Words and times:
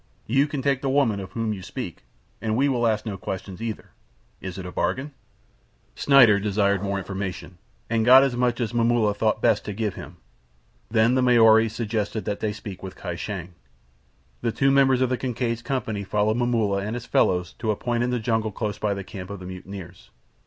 You 0.25 0.47
can 0.47 0.63
take 0.63 0.81
the 0.81 0.89
woman 0.89 1.19
of 1.19 1.33
whom 1.33 1.53
you 1.53 1.61
speak, 1.61 2.01
and 2.41 2.57
we 2.57 2.67
will 2.67 2.87
ask 2.87 3.05
no 3.05 3.17
questions 3.17 3.61
either. 3.61 3.91
Is 4.41 4.57
it 4.57 4.65
a 4.65 4.71
bargain?" 4.71 5.11
Schneider 5.93 6.39
desired 6.39 6.81
more 6.81 6.97
information, 6.97 7.59
and 7.87 8.03
got 8.03 8.23
as 8.23 8.35
much 8.35 8.59
as 8.59 8.73
Momulla 8.73 9.13
thought 9.13 9.43
best 9.43 9.63
to 9.65 9.73
give 9.73 9.93
him. 9.93 10.17
Then 10.89 11.13
the 11.13 11.21
Maori 11.21 11.69
suggested 11.69 12.25
that 12.25 12.39
they 12.39 12.51
speak 12.51 12.81
with 12.81 12.95
Kai 12.95 13.13
Shang. 13.13 13.53
The 14.41 14.51
two 14.51 14.71
members 14.71 15.01
of 15.01 15.09
the 15.09 15.17
Kincaid's 15.19 15.61
company 15.61 16.03
followed 16.03 16.37
Momulla 16.37 16.79
and 16.81 16.95
his 16.95 17.05
fellows 17.05 17.53
to 17.59 17.69
a 17.69 17.75
point 17.75 18.01
in 18.01 18.09
the 18.09 18.17
jungle 18.17 18.51
close 18.51 18.79
by 18.79 18.95
the 18.95 19.03
camp 19.03 19.29
of 19.29 19.39
the 19.39 19.45
mutineers. 19.45 20.09